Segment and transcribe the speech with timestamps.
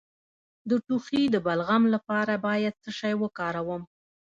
[0.69, 3.81] د ټوخي د بلغم لپاره باید څه شی وکاروم؟